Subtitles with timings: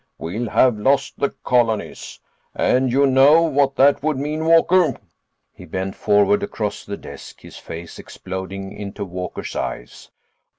[0.17, 2.19] We'll have lost the colonies.
[2.55, 4.95] And you know what that would mean, Walker?"
[5.53, 10.09] He bent forward across the desk, his face exploding into Walker's eyes.